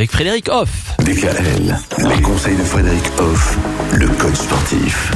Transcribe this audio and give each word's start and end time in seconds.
avec 0.00 0.12
Frédéric 0.12 0.48
Hoff. 0.48 0.96
DKL, 1.00 1.76
les 2.08 2.22
conseils 2.22 2.56
de 2.56 2.62
Frédéric 2.62 3.04
Hoff, 3.18 3.58
le 3.92 4.08
coach 4.08 4.34
sportif. 4.34 5.12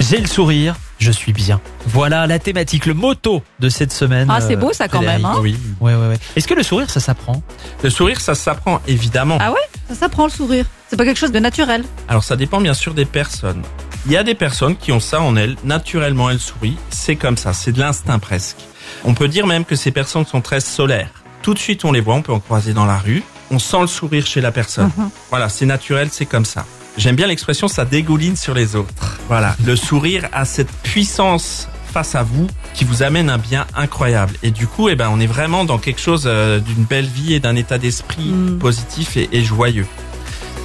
J'ai 0.00 0.22
le 0.22 0.26
sourire, 0.26 0.74
je 0.98 1.10
suis 1.10 1.34
bien. 1.34 1.60
Voilà 1.88 2.26
la 2.26 2.38
thématique, 2.38 2.86
le 2.86 2.94
motto 2.94 3.42
de 3.60 3.68
cette 3.68 3.92
semaine. 3.92 4.26
Ah, 4.30 4.40
c'est 4.40 4.54
euh, 4.54 4.58
beau, 4.58 4.72
ça, 4.72 4.88
quand 4.88 5.02
Frédéric. 5.02 5.22
même, 5.22 5.30
hein 5.30 5.38
Oui. 5.42 5.58
Ouais, 5.82 5.94
ouais, 5.94 6.08
ouais. 6.08 6.18
Est-ce 6.34 6.48
que 6.48 6.54
le 6.54 6.62
sourire, 6.62 6.88
ça 6.88 6.98
s'apprend? 6.98 7.42
Le 7.82 7.90
sourire, 7.90 8.22
ça 8.22 8.34
s'apprend 8.34 8.80
évidemment. 8.88 9.36
Ah 9.38 9.52
ouais? 9.52 9.60
Ça 9.90 9.94
s'apprend 9.94 10.24
le 10.24 10.32
sourire. 10.32 10.64
C'est 10.88 10.96
pas 10.96 11.04
quelque 11.04 11.20
chose 11.20 11.32
de 11.32 11.38
naturel. 11.38 11.84
Alors 12.08 12.24
ça 12.24 12.36
dépend 12.36 12.62
bien 12.62 12.72
sûr 12.72 12.94
des 12.94 13.04
personnes. 13.04 13.60
Il 14.06 14.12
y 14.12 14.16
a 14.16 14.22
des 14.22 14.34
personnes 14.34 14.78
qui 14.78 14.92
ont 14.92 15.00
ça 15.00 15.20
en 15.20 15.36
elles, 15.36 15.56
naturellement 15.62 16.30
elles 16.30 16.40
sourient, 16.40 16.78
c'est 16.88 17.16
comme 17.16 17.36
ça, 17.36 17.52
c'est 17.52 17.72
de 17.72 17.80
l'instinct 17.80 18.18
presque. 18.18 18.56
On 19.04 19.12
peut 19.12 19.28
dire 19.28 19.46
même 19.46 19.66
que 19.66 19.76
ces 19.76 19.90
personnes 19.90 20.24
sont 20.24 20.40
très 20.40 20.60
solaires. 20.60 21.10
Tout 21.42 21.52
de 21.52 21.58
suite 21.58 21.84
on 21.84 21.92
les 21.92 22.00
voit, 22.00 22.14
on 22.14 22.22
peut 22.22 22.32
en 22.32 22.40
croiser 22.40 22.72
dans 22.72 22.86
la 22.86 22.96
rue, 22.96 23.22
on 23.54 23.58
sent 23.58 23.80
le 23.80 23.86
sourire 23.86 24.26
chez 24.26 24.40
la 24.40 24.52
personne. 24.52 24.90
Voilà, 25.30 25.48
c'est 25.48 25.66
naturel, 25.66 26.08
c'est 26.10 26.26
comme 26.26 26.44
ça. 26.44 26.66
J'aime 26.96 27.16
bien 27.16 27.26
l'expression 27.26 27.66
ça 27.68 27.84
dégouline 27.84 28.36
sur 28.36 28.54
les 28.54 28.76
autres. 28.76 29.18
Voilà, 29.28 29.56
le 29.64 29.74
sourire 29.76 30.28
a 30.32 30.44
cette 30.44 30.70
puissance 30.82 31.68
face 31.92 32.14
à 32.14 32.22
vous 32.22 32.46
qui 32.72 32.84
vous 32.84 33.02
amène 33.02 33.30
un 33.30 33.38
bien 33.38 33.66
incroyable. 33.76 34.34
Et 34.42 34.50
du 34.50 34.66
coup, 34.66 34.88
eh 34.88 34.96
ben, 34.96 35.08
on 35.12 35.20
est 35.20 35.26
vraiment 35.26 35.64
dans 35.64 35.78
quelque 35.78 36.00
chose 36.00 36.24
euh, 36.26 36.58
d'une 36.58 36.84
belle 36.84 37.06
vie 37.06 37.34
et 37.34 37.40
d'un 37.40 37.54
état 37.56 37.78
d'esprit 37.78 38.24
Mm. 38.30 38.58
positif 38.58 39.16
et, 39.16 39.28
et 39.32 39.42
joyeux. 39.44 39.86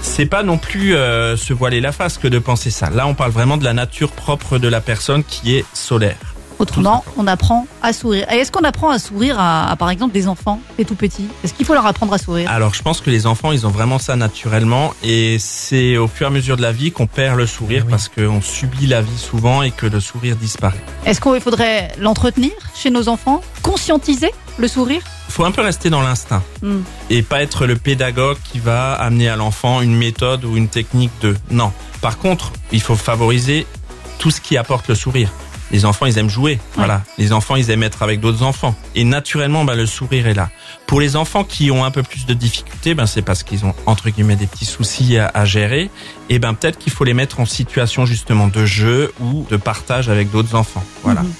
C'est 0.02 0.26
pas 0.26 0.44
non 0.44 0.58
plus 0.58 0.96
euh, 0.96 1.36
se 1.36 1.54
voiler 1.54 1.82
la 1.82 1.92
face 1.92 2.18
que 2.18 2.28
de 2.28 2.40
penser 2.40 2.72
ça. 2.72 2.90
Là, 2.90 3.06
on 3.06 3.14
parle 3.16 3.32
vraiment 3.32 3.58
de 3.58 3.64
la 3.66 3.74
nature 3.74 4.12
propre 4.12 4.58
de 4.58 4.68
la 4.68 4.82
personne 4.82 5.24
qui 5.24 5.56
est 5.56 5.66
solaire. 5.74 6.18
Autrement, 6.60 7.06
on 7.18 7.26
apprend 7.26 7.68
à 7.82 7.94
sourire. 7.94 8.26
Et 8.32 8.36
est-ce 8.36 8.52
qu'on 8.52 8.64
apprend 8.66 8.90
à 8.90 9.00
sourire 9.00 9.40
à, 9.40 9.70
à, 9.72 9.76
par 9.78 9.90
exemple, 9.90 10.14
des 10.14 10.28
enfants, 10.28 10.60
des 10.78 10.84
tout 10.86 10.96
petits? 10.96 11.28
Est-ce 11.44 11.54
qu'il 11.54 11.66
faut 11.66 11.74
leur 11.74 11.86
apprendre 11.86 12.14
à 12.14 12.18
sourire? 12.18 12.52
Alors, 12.52 12.74
je 12.74 12.82
pense 12.82 13.00
que 13.00 13.10
les 13.10 13.26
enfants, 13.26 13.52
ils 13.54 13.66
ont 13.66 13.70
vraiment 13.70 13.98
ça 13.98 14.16
naturellement, 14.18 14.94
et 15.04 15.38
c'est 15.40 15.96
au 15.98 16.08
fur 16.10 16.28
et 16.28 16.30
à 16.30 16.32
mesure 16.32 16.58
de 16.58 16.62
la 16.62 16.72
vie 16.74 16.92
qu'on 16.92 17.08
perd 17.08 17.38
le 17.38 17.46
sourire 17.48 17.84
Oui. 17.86 17.92
parce 17.92 18.10
qu'on 18.10 18.42
subit 18.42 18.88
la 18.88 19.02
vie 19.02 19.18
souvent 19.18 19.62
et 19.64 19.72
que 19.72 19.86
le 19.86 20.00
sourire 20.02 20.36
disparaît. 20.36 20.84
Est-ce 21.06 21.22
qu'il 21.22 21.40
faudrait 21.42 21.94
l'entretenir 21.98 22.52
chez 22.76 22.90
nos 22.90 23.08
enfants? 23.08 23.42
Conscientiser 23.64 24.32
le 24.58 24.68
sourire? 24.68 25.02
Faut 25.30 25.46
un 25.46 25.52
peu 25.52 25.62
rester 25.62 25.90
dans 25.90 26.02
l'instinct 26.02 26.44
Hmm. 26.62 26.80
et 27.10 27.22
pas 27.22 27.42
être 27.42 27.66
le 27.66 27.76
pédagogue 27.78 28.38
qui 28.52 28.60
va 28.60 28.94
amener 28.94 29.30
à 29.30 29.38
l'enfant 29.38 29.80
une 29.82 29.96
méthode 29.96 30.44
ou 30.44 30.58
une 30.58 30.68
technique 30.68 31.12
de 31.22 31.36
non. 31.52 31.72
Par 32.02 32.18
contre, 32.18 32.52
il 32.74 32.82
faut 32.82 32.96
favoriser 32.96 33.66
tout 34.18 34.32
ce 34.32 34.42
qui 34.42 34.58
apporte 34.58 34.90
le 34.90 34.96
sourire. 34.96 35.30
Les 35.72 35.86
enfants, 35.86 36.06
ils 36.06 36.18
aiment 36.18 36.30
jouer. 36.30 36.60
Voilà. 36.76 37.04
Les 37.18 37.32
enfants, 37.32 37.56
ils 37.56 37.70
aiment 37.70 37.84
être 37.84 38.02
avec 38.04 38.20
d'autres 38.20 38.44
enfants. 38.44 38.76
Et 38.96 39.04
naturellement, 39.04 39.66
ben, 39.66 39.76
le 39.76 39.86
sourire 39.86 40.28
est 40.28 40.34
là. 40.34 40.50
Pour 40.88 41.00
les 41.00 41.16
enfants 41.16 41.44
qui 41.44 41.70
ont 41.72 41.86
un 41.86 41.92
peu 41.92 42.04
plus 42.04 42.26
de 42.26 42.34
difficultés, 42.34 42.96
ben, 42.96 43.06
c'est 43.06 43.22
parce 43.22 43.44
qu'ils 43.44 43.66
ont, 43.66 43.74
entre 43.86 44.10
guillemets, 44.10 44.36
des 44.36 44.48
petits 44.48 44.66
soucis 44.66 45.18
à, 45.18 45.30
à 45.34 45.46
gérer. 45.46 45.90
Et 46.30 46.40
ben, 46.40 46.54
peut-être 46.54 46.80
qu'il 46.80 46.92
faut 46.92 47.04
les 47.04 47.14
mettre 47.14 47.40
en 47.40 47.46
situation, 47.46 48.06
justement, 48.06 48.48
de 48.48 48.66
jeu 48.66 49.14
ou 49.20 49.46
de 49.50 49.58
partage 49.58 50.10
avec 50.10 50.32
d'autres 50.32 50.56
enfants. 50.56 50.84
Voilà. 51.04 51.22
Mhm. 51.22 51.34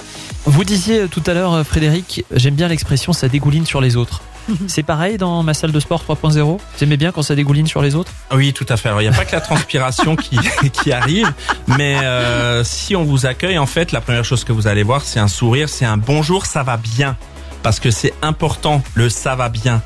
Vous 0.46 0.64
disiez 0.64 1.08
tout 1.08 1.24
à 1.26 1.34
l'heure, 1.34 1.54
euh, 1.54 1.64
Frédéric, 1.64 2.26
j'aime 2.32 2.56
bien 2.56 2.68
l'expression 2.68 3.14
ça 3.14 3.28
dégouline 3.28 3.66
sur 3.66 3.82
les 3.82 3.96
autres. 3.96 4.22
C'est 4.68 4.84
pareil 4.84 5.18
dans 5.18 5.44
ma 5.44 5.54
salle 5.54 5.72
de 5.72 5.80
sport 5.80 6.04
3.0 6.08 6.38
Vous 6.80 6.86
bien 6.98 7.12
quand 7.12 7.22
ça 7.22 7.36
dégouline 7.36 7.68
sur 7.68 7.82
les 7.82 7.96
autres? 7.96 8.12
Oui, 8.34 8.54
tout 8.54 8.66
à 8.70 8.78
fait. 8.78 8.90
Alors, 8.90 9.02
il 9.02 9.10
n'y 9.10 9.14
a 9.14 9.18
pas 9.18 9.26
que 9.26 9.32
la 9.32 9.42
transpiration 9.42 10.16
qui, 10.16 10.38
qui 10.74 10.92
arrive, 10.92 11.32
mais 11.78 11.98
euh, 12.04 12.64
si 12.64 12.96
on 12.96 13.04
vous 13.04 13.26
accueille, 13.26 13.58
en 13.58 13.66
fait, 13.66 13.92
la 13.92 14.02
première 14.02 14.26
chose 14.26 14.44
que 14.44 14.52
vous 14.52 14.68
allez 14.68 14.84
voir, 14.84 15.04
c'est 15.04 15.20
un 15.20 15.28
sourire, 15.28 15.70
c'est 15.70 15.86
un 15.86 15.98
bonjour, 15.98 16.46
ça 16.46 16.64
va 16.64 16.78
bien. 16.78 17.18
Parce 17.64 17.80
que 17.80 17.92
c'est 17.92 18.14
important, 18.22 18.82
le 18.96 19.10
ça 19.10 19.36
va 19.36 19.50
bien. 19.50 19.82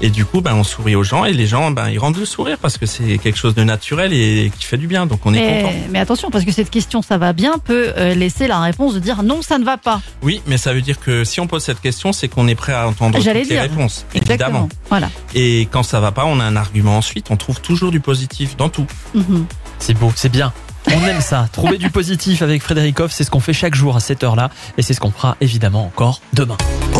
Et 0.00 0.10
du 0.10 0.24
coup, 0.24 0.40
ben, 0.40 0.54
on 0.54 0.64
sourit 0.64 0.94
aux 0.94 1.02
gens 1.02 1.24
et 1.24 1.32
les 1.32 1.46
gens, 1.46 1.70
ben, 1.70 1.88
ils 1.88 1.98
rendent 1.98 2.16
le 2.18 2.24
sourire 2.24 2.58
parce 2.60 2.78
que 2.78 2.86
c'est 2.86 3.18
quelque 3.18 3.36
chose 3.38 3.54
de 3.54 3.64
naturel 3.64 4.12
et 4.12 4.52
qui 4.58 4.64
fait 4.64 4.76
du 4.76 4.86
bien. 4.86 5.06
Donc, 5.06 5.20
on 5.24 5.34
est 5.34 5.38
content. 5.40 5.72
mais, 5.72 5.88
mais 5.90 5.98
attention, 5.98 6.30
parce 6.30 6.44
que 6.44 6.52
cette 6.52 6.70
question, 6.70 7.02
ça 7.02 7.18
va 7.18 7.32
bien, 7.32 7.58
peut 7.58 7.92
euh, 7.96 8.14
laisser 8.14 8.46
la 8.46 8.60
réponse 8.60 8.94
de 8.94 9.00
dire 9.00 9.22
non, 9.22 9.42
ça 9.42 9.58
ne 9.58 9.64
va 9.64 9.76
pas. 9.76 10.00
Oui, 10.22 10.40
mais 10.46 10.56
ça 10.56 10.72
veut 10.72 10.82
dire 10.82 11.00
que 11.00 11.24
si 11.24 11.40
on 11.40 11.46
pose 11.46 11.62
cette 11.64 11.80
question, 11.80 12.12
c'est 12.12 12.28
qu'on 12.28 12.46
est 12.48 12.54
prêt 12.54 12.72
à 12.72 12.86
entendre 12.88 13.14
toutes 13.16 13.24
J'allais 13.24 13.40
les 13.42 13.46
dire. 13.46 13.62
réponses. 13.62 14.06
Exactement. 14.14 14.48
Évidemment. 14.48 14.68
Voilà. 14.88 15.10
Et 15.34 15.68
quand 15.70 15.82
ça 15.82 16.00
va 16.00 16.12
pas, 16.12 16.24
on 16.26 16.38
a 16.40 16.44
un 16.44 16.56
argument 16.56 16.96
ensuite. 16.96 17.30
On 17.30 17.36
trouve 17.36 17.60
toujours 17.60 17.90
du 17.90 18.00
positif 18.00 18.56
dans 18.56 18.68
tout. 18.68 18.86
Mhm. 19.14 19.46
C'est 19.78 19.94
beau, 19.94 20.12
c'est 20.14 20.30
bien. 20.32 20.52
On 20.86 21.04
aime 21.06 21.20
ça. 21.20 21.48
Trouver 21.52 21.76
du 21.76 21.90
positif 21.90 22.40
avec 22.42 22.62
Frédéric 22.62 22.98
Hoff, 23.00 23.12
c'est 23.12 23.24
ce 23.24 23.30
qu'on 23.30 23.40
fait 23.40 23.52
chaque 23.52 23.74
jour 23.74 23.96
à 23.96 24.00
cette 24.00 24.22
heure-là. 24.24 24.50
Et 24.78 24.82
c'est 24.82 24.94
ce 24.94 25.00
qu'on 25.00 25.10
fera 25.10 25.36
évidemment 25.40 25.84
encore 25.84 26.20
demain. 26.32 26.56